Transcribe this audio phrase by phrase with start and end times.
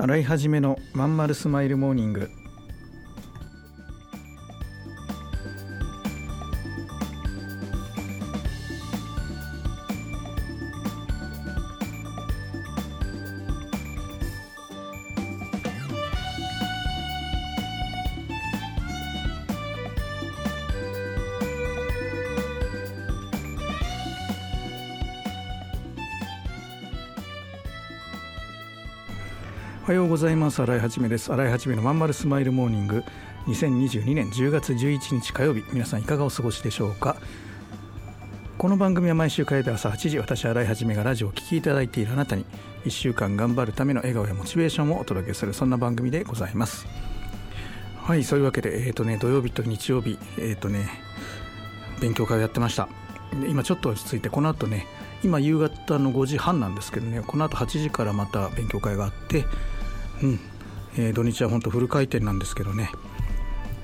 [0.00, 2.30] 洗い始めのまんまるスマイルモーニング。
[29.88, 30.60] おはようございます。
[30.60, 31.32] 新井はじめです。
[31.32, 33.04] 新井はじめのまんまるスマイルモーニング。
[33.46, 37.16] 2022年10月11日火曜日皆さんいかがお過ごしでしょうか？
[38.58, 42.44] この番組は毎週火曜日朝8時私新井はじめがラジオを聴きいただいているあなたに
[42.84, 46.86] 1週間頑張るための笑顔やモチベーションをお届けするそんな番組でございます。
[47.96, 50.86] はいそういうわけでえっ、ー、とね土曜日と日曜日えっ、ー、とね
[51.98, 52.90] 勉強会をやってました。
[53.48, 54.86] 今ちょっと落ち着いてこの後ね
[55.24, 59.46] 今夕方の5時半なんですけどねこの後8時からまた勉強会があって
[60.22, 60.40] うん。
[60.96, 62.90] えー、土日は本当フル回転なんですけどね。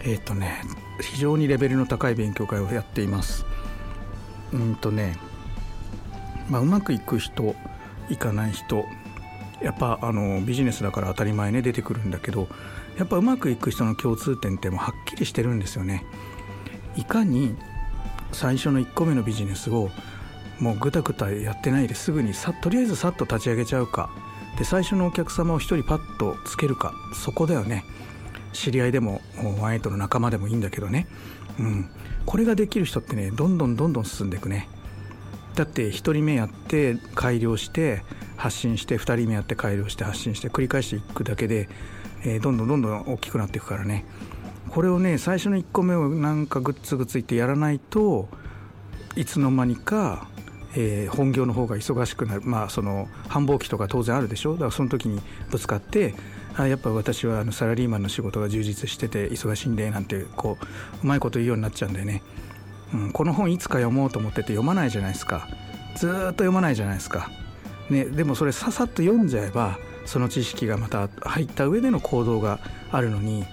[0.01, 0.63] えっ、ー、とね
[1.01, 3.45] 非常にレベルの高い勉強会をやっています。
[4.53, 5.17] うんとね
[6.49, 7.55] まあうまくいく人
[8.11, 8.85] いかない人
[9.63, 12.49] やっぱあのビジネスだから当たり前ね出てくるんだけど
[12.99, 16.05] やっぱうまくいく人の共通点ってもうはっきりしてるんですよね。
[16.97, 17.57] いかに
[18.33, 19.91] 最初の1個目のビジネスを
[20.61, 24.11] もうぐたぐたやってないですぐにさとりあえずさっと立ち上げちゃうか。
[24.59, 27.85] で最初のお客様を1人パッとつけるかそこだよね。
[28.53, 29.21] 知り合いでも
[29.61, 31.09] ワンエイトの仲間でもいいんだけどね、
[31.59, 31.91] うん、
[32.25, 34.69] これができる人ってねどんどんどんどん進んでいくね。
[35.55, 38.03] だって1人目やって改良して
[38.37, 41.69] 発信して2人目やって改良して発信して繰り返していくだけで、
[42.25, 44.05] えー、どんどんどんどん大きくなっていくからね。
[44.71, 48.29] これをね最初の1個目をなんかグッツグツいってやらないと
[49.17, 50.29] いつの間にか
[50.77, 54.53] えー、本業の方が忙しくなる、まあ、その繁忙期とか当然あるでしょ。
[54.55, 56.15] だからその時にぶつかって
[56.57, 60.67] あやっぱ私はあのサラリーマンの仕事が充実してて忙しいんでなんてこう
[61.03, 62.23] うまいこと言うようになっちゃうんだよね、
[62.93, 65.49] うん、この本いつか読もうと思ってて読まないじゃないですか。
[65.97, 67.31] ずっと読まないじゃないですか、
[67.89, 72.59] ね、でもそれささっと読んじゃえばその知識がまた入った上での行動が
[72.91, 73.45] あるのに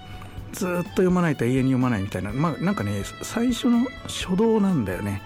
[0.52, 2.32] ずっと読まないと永遠に読まないみたいな。
[2.32, 5.22] まあなんかね最初の初動なんだよね。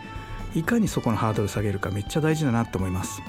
[0.56, 3.20] いかにそこのハードル下げるかめっちゃ大事だなと思います。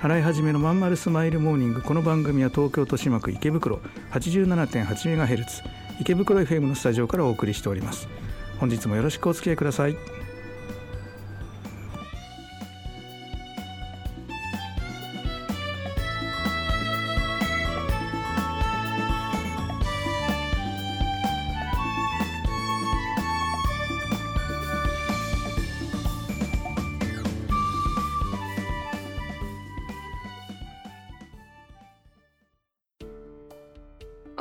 [0.00, 3.80] 洗い始めのまんまるスマイルモーニングこの番組は東京豊島区池袋
[4.12, 5.44] 87.8MHz
[6.00, 8.06] 池袋 FM のスタジオからお送りしております。
[8.60, 9.96] 本日もよろしくお付き合いください。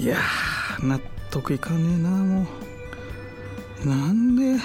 [0.00, 0.16] いや
[0.82, 0.98] 納
[1.30, 2.46] 得いかねえなも
[3.84, 3.86] う。
[3.86, 4.58] なんで。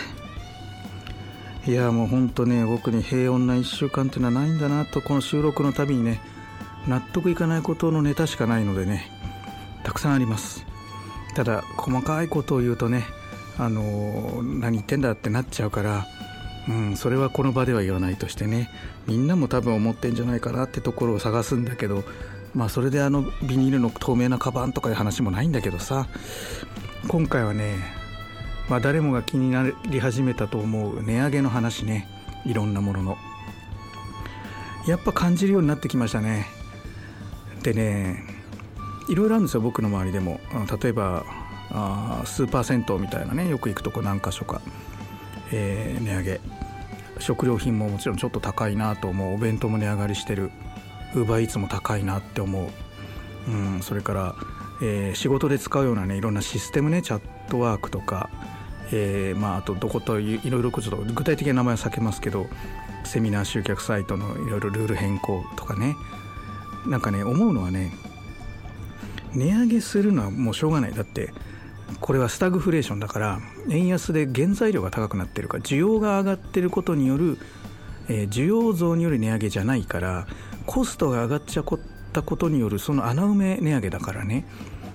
[1.68, 6.22] いやもうほんとね僕に平穏な1週間っていうのはないんだなとこの収録のたびにね
[6.88, 9.12] 納得いかないことのネタしかないのでね
[9.84, 10.66] たくさんあります。
[11.36, 13.04] ただ細かいことを言うとね
[13.58, 16.06] あのー、何言ってんだってなっちゃうから
[16.70, 18.70] うん、それはこの場では言わないとしてね
[19.06, 22.04] みんなも多分思ってんじゃないかなってところを探すんだけど
[22.56, 26.08] まあそれであのビニールの透明なカバンとかいう話もないんだけどさ。
[27.08, 27.76] 今回はね、
[28.68, 32.08] まあ、誰もが気になり始めたと思う値上げの話ね。
[32.46, 33.18] いろんなものの。
[34.88, 36.48] やっぱ感じるようになってきましたね。
[37.62, 38.24] でね
[39.08, 40.40] いろいろあるんですよ僕の周りでも。
[40.82, 41.26] 例えば
[41.70, 44.62] あスーパー銭湯みたいなねよく行くとこ何か所か、
[45.52, 46.42] えー、値上げ。
[47.20, 49.36] 食料品ももちろんちょっと高いなと思う。
[49.36, 50.52] お弁当も値上がりしてる。
[51.16, 52.70] ウーバーイーツも高いなって思
[53.48, 54.36] う、うん、それから、
[54.82, 58.30] えー仕事で使うようなねいろんなシステムねチャットワークとか、
[58.92, 62.48] えーまあ、あとどこといろいろちょっと具体的な名前は避けますけど
[63.06, 65.96] セミナー集客サイトのいろいろルール変更とかね。
[66.88, 67.92] なんかね思うのはね
[69.34, 70.94] 値上げするのはもうしょうがない。
[70.94, 71.34] だって
[72.00, 73.40] これはスタグフレーションだから
[73.70, 77.38] 円安で原材料が高くなってるから需要が上がってることによる、
[78.08, 80.28] えー需要増による値上げじゃないから
[80.66, 81.66] コストが上がっちゃっ
[82.14, 84.46] たことによるその穴埋め値上げだからね。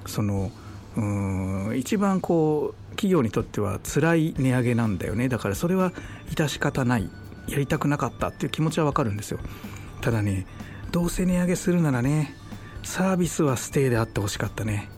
[0.06, 0.50] その
[0.96, 5.28] うん一番こう企業にとっては辛い値上げなんだよね。
[5.28, 5.92] だからそれは
[6.30, 7.08] 致し方ない。
[7.48, 9.38] やりたくなかったっていう気持ちはわかるんですよ。
[10.00, 10.46] ただね
[10.92, 12.34] どうせ値上げするならね
[12.82, 14.88] サービスはステイであってほしかったね。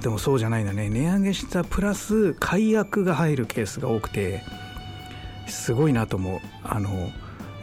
[0.00, 0.88] でもそうじゃないんだね。
[0.88, 4.42] 値上げしたプラス解約が入るケースが多くて
[5.46, 6.40] すごいなと思う。
[6.64, 7.10] あの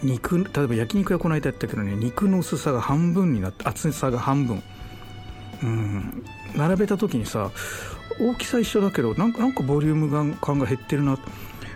[0.04, 4.63] 肉例えば焼肉屋この間やったけどね肉の薄さが半分になって厚さが半分。
[5.63, 6.24] うん。
[6.56, 7.51] 並べた時にさ
[8.19, 11.18] 大きさ一緒だけどなんかなんかボリューム感感が減ってるな。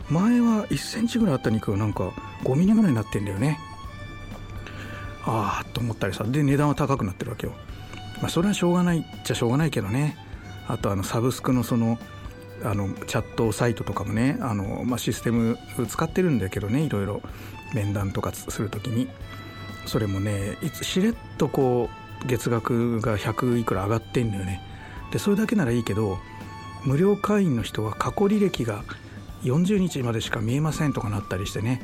[0.10, 2.12] 前は1センチぐらいあった肉がなんか
[2.44, 3.60] 5ミリぐらいになってんだよね。
[5.26, 6.24] ああと思ったりさ。
[6.24, 7.54] で値段は高くなってるわけよ。
[8.22, 10.18] まあそれはしょうがないっちゃしょうがないけどね。
[10.68, 11.98] あとあのサブスクのその
[12.64, 15.58] あのチャットサイトとかもねあの、まあ、システム
[15.90, 17.22] 使ってるんだけどねいろいろ。
[17.74, 19.08] 面談とかする時に
[19.86, 21.90] それもねいつしれっとこ
[22.24, 24.62] う月額が100いくら上がってんだよね。
[25.12, 26.18] でそれだけならいいけど
[26.86, 28.84] 無料会員の人は過去履歴が
[29.44, 31.82] 40日までしか見えませんとかなったりしてね。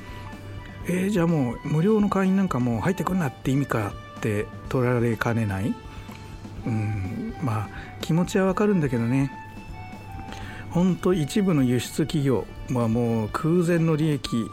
[0.88, 5.75] えーじゃあもう無料の会員なんかもう入ってくんなって意味かって取られかねない。
[6.65, 7.69] うんまあ
[8.01, 9.31] 気持ちはわかるんだけどね。
[10.71, 14.45] 本当一部の輸出企業はもう空前の利益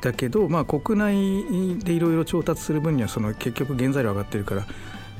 [0.00, 4.66] だけど、まあ、国内でいろいろ調達する分にはその結局原材料上がってるから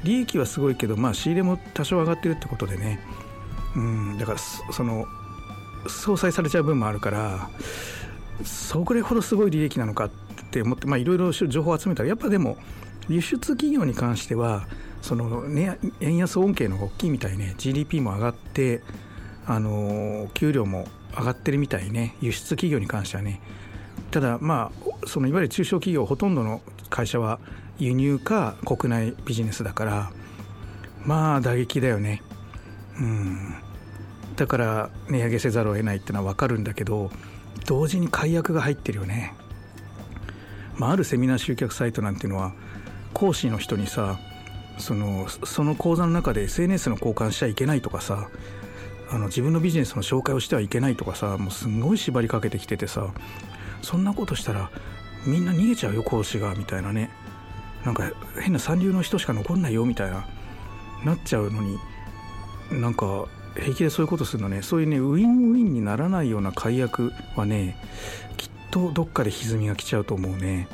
[0.02, 3.00] 利益はすごいけど、まあ、仕入れも多少上がってるってことでね。
[3.76, 5.06] うんだからその
[5.88, 7.50] 相殺されちゃう分もあるから
[8.44, 10.11] それほどすごい利益なのかっ
[10.50, 12.56] て思っていろいろ情報を集めたらやっぱでも
[13.08, 14.67] 輸出企業に関しては
[15.02, 18.81] その、ね、円安恩恵の大きいみたいね GDP も上がって
[19.46, 20.87] あの給料も
[21.17, 23.41] 上がってるみたいね輸出企業に関してはね。
[24.14, 24.70] ただま
[25.02, 27.40] あそのいわゆる中小企業ほとんどの会社は
[27.81, 30.12] 輸入か国内ビジネスだから
[31.05, 32.22] まあ打撃だよね。
[32.96, 33.55] うん。
[34.37, 37.11] だから値上げせざるを得ないってのは分かるんだけど
[37.66, 39.34] 同時に解約が入ってるよね、
[40.76, 42.52] まあ、あるセミナー集客サイトなんていうのは
[43.12, 44.19] 講師の人にさ
[44.78, 48.28] そのその講座の中で SNS の交換しちゃいけないとかさ
[49.10, 53.12] あの自分のビジネスの紹介をしてはいけないとかさもうすんごい縛りかけてきててさ
[53.84, 54.70] そんなことしたら
[55.26, 57.10] みんな逃げちゃうよ講師がみたいなね。
[57.84, 58.10] なんか
[58.40, 60.26] 変な三流の人しか残んないよみたいな。
[61.04, 61.78] なっちゃうのに
[62.70, 63.26] なんか
[63.56, 64.62] 平気でそういうことするのね。
[64.62, 67.76] そういうねウィンウィンにならないような解約はね
[68.36, 70.69] きっとどっかで歪みが来ちゃうと思うね。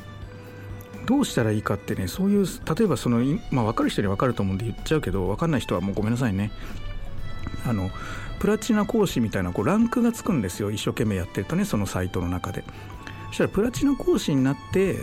[1.05, 3.19] どうしたらいいかってねそういう例えばその、
[3.51, 6.51] まあ、分かる人には分かると思うんで言っちゃうけど分かんない人はもうごめんなさいね。
[7.65, 7.89] あの
[8.39, 12.63] プラチナ講師みたいなこうランクがつくんですよ一生懸命やってるとねそのサイトの中で。
[13.31, 14.97] そしたらプラチナ講師になって、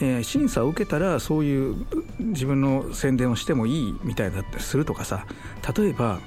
[0.00, 1.86] えー審査を受けたらそういう
[2.18, 5.26] 自分の宣伝をしてもいいみたいだったりするとかさ。
[5.76, 6.20] 例えば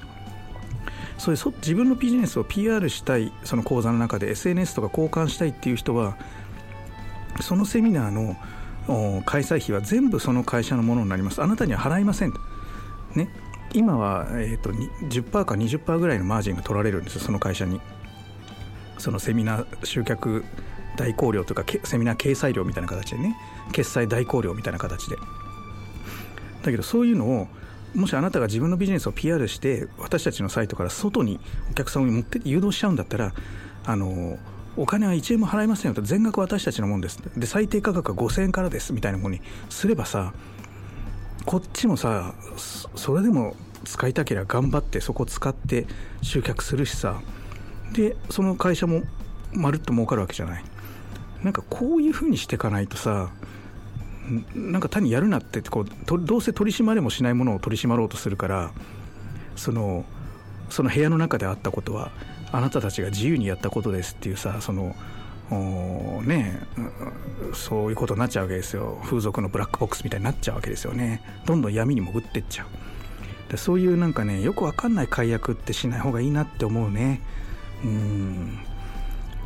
[1.18, 6.16] そういう自分のビジネスを PR したいその講座の中で SNS とか交換したいっていう人は
[7.40, 8.36] そのセミナーの
[9.24, 11.40] 開催費は全部その会社のものになります。
[11.40, 12.32] あなたには払いません。
[13.14, 13.28] ね。
[13.72, 17.80] 今は、えー、と10%か20%ぐらいのマージンが取られるんですよその会社に。
[18.98, 20.44] そのセミナー集客
[20.96, 23.36] 代行料とかセミナー掲載料みたいな形でね
[23.72, 25.16] 決済代行料みたいな形で。
[26.62, 27.48] だけどそういうのを
[27.94, 33.34] もしあなたが自分のビジネスを PR して私たちのサイトから外にお客さんを持って誘導しちゃうんだったら
[33.84, 34.38] あの
[34.76, 37.18] お金は1円も払いませんよと全額私たちのもんです。
[37.36, 40.32] で最低価格は5000円からですみたいなものにすればさ
[41.44, 45.86] こっちもさそれでも使いたければ頑張ってそこ使って
[46.22, 47.20] 集客するしさ
[47.92, 49.02] でその会社も
[49.52, 50.64] まるっと儲かるわけじゃない。
[51.44, 53.30] なんかこういうふうにしていかないとさ
[54.54, 58.72] なんか単にやるなってこうとどうせ取り締まれもしないものを取り締まろうとするから
[59.56, 60.04] その
[60.70, 62.12] その部屋の中であったことは
[62.52, 64.94] あなたたちが自由にやったことですっていうさその
[66.24, 66.60] ね
[67.52, 68.98] そういうことになっちゃうわけですよ。
[69.04, 71.22] 風俗のブラックボックスみたいになっちゃうわけですよね。
[71.44, 72.66] どんどん闇に潜ってっちゃう。
[73.50, 77.20] でそういうなんかねよくわかんない解約ってしない方がいいなって思うね。
[77.84, 78.58] うん。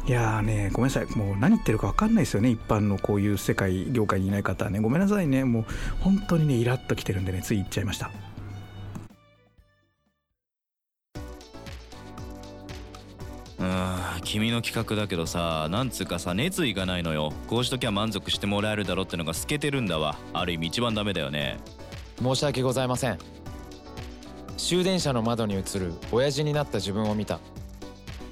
[0.06, 1.06] いやーねごめんなさい。
[1.16, 2.48] もう何言ってるか分かんないですよね。
[2.48, 4.78] 一般のこういう世界業界にいない方はね。
[4.78, 5.44] ごめんなさいね。
[5.44, 5.64] もう
[6.00, 8.12] 本当にねイラッときてるんでねつい言っちゃいました。
[13.58, 17.32] うん君の企画だけどさなんつうかさ熱意がないのよ。
[17.48, 20.16] こうしときゃ満足してもらえるだろってのが透けてるんだわ。
[20.32, 21.58] ある意味一番ダメだよね。
[22.22, 23.18] 申し訳ございません。
[24.56, 27.40] 終電車の窓に映る親父になった自分を見た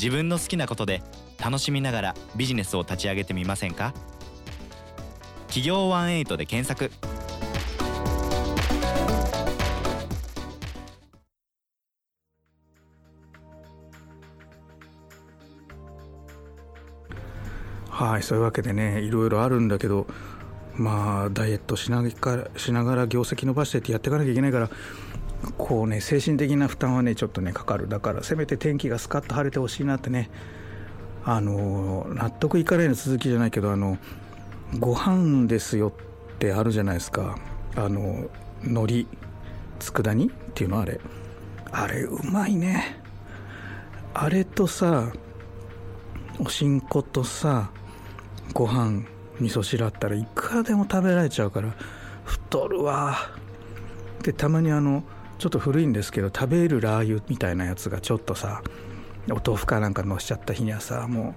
[0.00, 1.02] 自分の好きなことで
[1.42, 3.92] 楽しみながらビジネスを立ち上げてみませんか？
[5.48, 6.90] 企業18で検索。
[17.88, 20.06] はいそういうわけでねいろいろあるんだけど
[20.76, 24.70] まあダイエットしながらしながら業績伸ばしてってやっていかなきゃいけないから
[25.56, 27.88] こうね精神的な負担はねちょっとねかかる。
[27.88, 30.30] だからせめて天気がスカッと晴れてほしいなってね
[31.24, 33.98] あの納得いかないの続きじゃないけどあの
[34.78, 35.92] ご飯ですよ
[36.34, 37.38] ってあるじゃないですか。
[37.76, 38.28] あの
[38.62, 39.06] 海苔
[39.78, 41.00] 佃煮っていうのあれ。
[41.70, 43.00] あれうまいね。
[44.14, 45.12] あれとさ
[46.40, 47.70] おしんことさ
[48.52, 49.04] ご飯
[49.38, 51.72] 味噌汁あったらいくらでも食べられちゃうから
[52.24, 53.16] 太るわ。
[54.22, 55.04] でたまにあの
[55.38, 58.62] ちょっと古いんですけど食べるラー油みたいなやつがちょっとさ
[59.30, 61.34] お豆腐かなんかのしちゃった日にはさも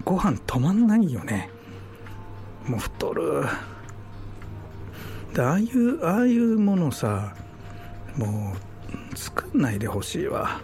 [0.00, 1.50] うご飯止まんないよね。
[2.66, 3.44] もう太る。
[5.34, 7.34] でああいうああいうものさ
[8.16, 8.54] も
[9.12, 10.60] う作んないでほしいわ。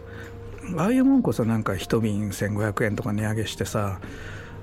[0.76, 4.00] ああいうもんこそなんか一瓶1500円とか値上げしてさ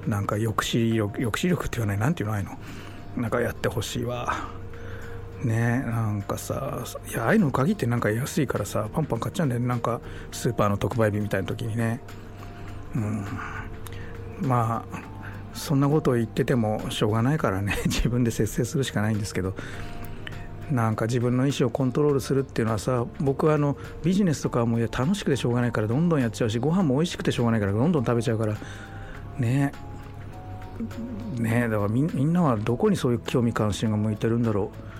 [0.08, 2.58] なんか抑止力抑止力って言わないなんて言わないの？
[3.15, 4.50] なんかやってほしいわ。
[5.44, 9.68] ねなんかさいやああいうの限ってなんか安いからさパンパン買っちゃうんだよね。
[9.68, 12.02] なんかスーパーの特売日みたいな時にね。
[12.96, 13.26] うん。
[14.42, 15.02] まあ
[15.54, 17.78] そんなことを言っててもしょうがないからね。
[17.86, 19.54] 自分で節制するしかないんですけど。
[20.72, 28.56] なんか自分の意思をコントロールするっていうのはさ僕はあのビジネスとかはもういや楽しくてしょうがないからどんどんやっちゃうしご飯も美味しくてしょうがないからどんどん食べちゃうから。
[29.38, 29.74] ね。
[31.38, 31.68] ね。
[31.68, 34.92] だからみんなはどこにそういう興味関心が向いてるんだろう。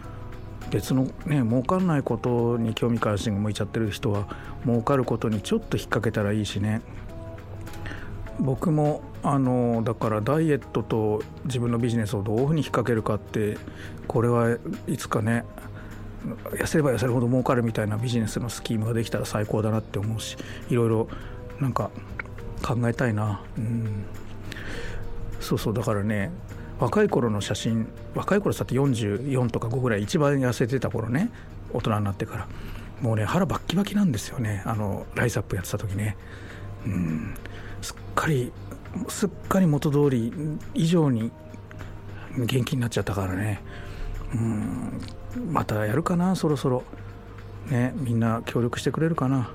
[0.72, 4.28] 別のね儲かんないことに興味関心が向いちゃってる人は
[4.66, 6.82] 儲かることにちょっと引っ掛けたらいいしね。
[8.40, 13.58] 僕もあのだからダイエットと自分のビジネスをどういうふうに引っ掛けるかって
[14.08, 15.46] これはいつかね
[16.54, 20.38] 痩せれば痩せるほど儲かるみたいなビジネスのスキームができたら最高だなって思うし
[20.70, 21.08] いろいろ
[21.60, 21.92] なんか
[22.64, 23.42] 考えたいな。
[23.58, 24.06] うん。
[25.40, 26.32] そうそうだからね
[26.82, 31.30] 若い頃の写真若い頃さって44とか5ぐらい一番痩せてた頃ね
[31.72, 32.48] 大人になってから。
[33.02, 34.62] もうね腹バッキバキなんですよね。
[34.66, 36.18] あのライズアップやってた時ね。
[36.86, 37.34] うん。
[37.82, 38.52] すっかり
[39.08, 40.34] すっかり元通り
[40.74, 41.32] 以上に
[42.36, 43.62] 元気になっちゃったからね。
[44.34, 45.02] うん。
[45.52, 46.84] またやるかなそろそろ。
[47.70, 49.52] ねみんな協力してくれるかな。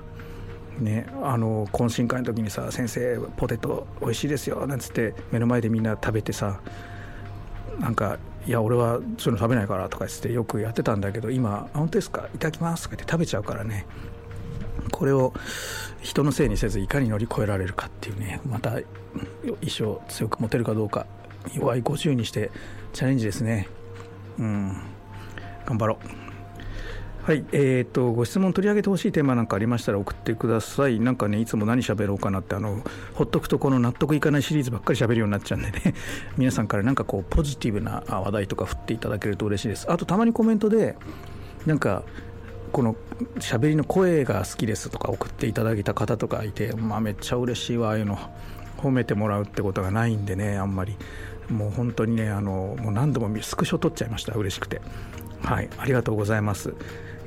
[0.79, 6.59] ね、あの懇親会の時にさ「先生ポテト美味しいですよ」なんつって目の前でみんな食べてさ
[7.79, 8.17] なんか
[8.47, 12.27] 「いや俺はそういうの食べないから」とか言ってよくやってたんだけど今「本当ですか？
[12.33, 13.85] いただきます」とか言って食べちゃうからね。
[14.91, 15.33] これを
[16.01, 18.39] 人のせいにせずいかに乗り越えられるかっていうね。
[18.47, 18.79] また
[19.61, 21.05] 意志を強く持てるかどうか。
[21.53, 22.51] 弱い50にして
[22.93, 23.67] チャレンジですね。
[24.39, 24.77] うん。
[25.65, 26.26] 頑張ろう。
[27.27, 31.01] はい、えーと、ご質問取り上げてほしいテーマなんかありましたら送ってください。
[31.01, 32.81] なんかね、いつも何喋ろうかなって、あの、
[33.15, 35.93] ほっとくとこの納得いかないシリーズばっかり喋るようになっちゃうんでね、
[36.39, 39.91] 皆さんからなんかこう、ポジティブな話題とか振っていただけると嬉しいです。
[39.91, 40.95] あと、たまにコメントで、
[41.65, 42.03] なんか、
[42.71, 42.95] この
[43.39, 48.17] 喋りの声が好きですとか送っていただいた方とかいて、まあ、めっちゃ嬉しいわ、ああいうの。
[48.77, 50.95] 褒めてもらうってことがないんでね、あんまり。
[51.49, 54.79] もう本当にね、あの、もう何度もスクショ撮っちゃいました、嬉しくて。
[55.41, 56.73] はい、ありがとうございます。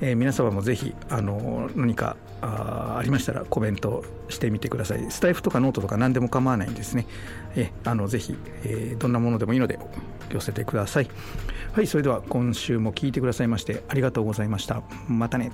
[0.00, 5.11] えー、皆様もぜひあの何かあありましたらコメントしてみてください。
[5.11, 7.07] スタイフとかノートとか何でも構わないんですね、
[7.54, 9.78] えー、あのぜひ、えー、どんなものでもいいので
[10.30, 11.11] 寄せてください。
[11.73, 14.83] はいそれでは今週も聴いてくださいましてありがとうございました。
[15.09, 15.52] またね。